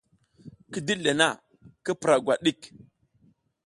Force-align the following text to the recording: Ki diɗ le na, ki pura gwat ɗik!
Ki 0.71 0.79
diɗ 0.87 0.99
le 1.05 1.11
na, 1.19 1.27
ki 1.83 1.91
pura 1.99 2.15
gwat 2.25 2.39
ɗik! 2.45 2.61